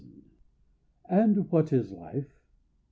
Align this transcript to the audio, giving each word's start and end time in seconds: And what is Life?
And 1.11 1.51
what 1.51 1.71
is 1.71 1.91
Life? 1.91 2.33